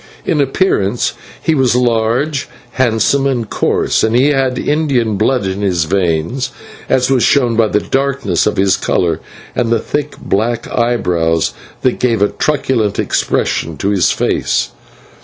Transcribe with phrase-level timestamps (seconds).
[0.25, 1.13] In appearance
[1.43, 6.49] he was large, handsome, and coarse, and he had Indian blood in his veins,
[6.89, 9.19] as was shown by the darkness of his colour
[9.55, 11.53] and the thick black eyebrows
[11.83, 14.69] that gave a truculent expression to his face.